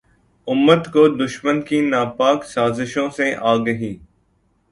[0.47, 3.93] امت کو دشمن کی ناپاک سازشوں سے آگاہی